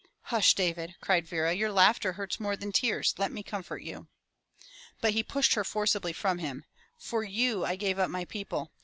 "Hush, 0.33 0.55
David," 0.55 0.95
cried 0.99 1.27
Vera. 1.27 1.53
"Your 1.53 1.71
laughter 1.71 2.13
hurts 2.13 2.39
more 2.39 2.55
than 2.57 2.71
tears. 2.71 3.13
Let 3.19 3.31
me 3.31 3.43
comfort 3.43 3.83
you." 3.83 4.07
But 4.99 5.13
he 5.13 5.21
pushed 5.21 5.53
her 5.53 5.63
forcibly 5.63 6.11
from 6.11 6.39
him. 6.39 6.65
"For 6.97 7.23
you 7.23 7.65
I 7.65 7.75
gave 7.75 7.99
up 7.99 8.09
my 8.09 8.25
people. 8.25 8.71